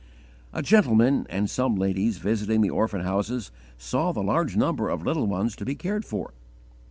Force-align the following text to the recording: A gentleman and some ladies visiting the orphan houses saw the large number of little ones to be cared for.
A 0.51 0.63
gentleman 0.63 1.27
and 1.29 1.47
some 1.47 1.75
ladies 1.75 2.17
visiting 2.17 2.61
the 2.61 2.71
orphan 2.71 3.01
houses 3.01 3.51
saw 3.77 4.11
the 4.11 4.23
large 4.23 4.57
number 4.57 4.89
of 4.89 5.05
little 5.05 5.27
ones 5.27 5.55
to 5.57 5.63
be 5.63 5.75
cared 5.75 6.05
for. 6.05 6.33